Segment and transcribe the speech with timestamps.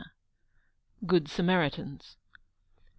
[1.05, 2.17] GOOD SAMARITANS.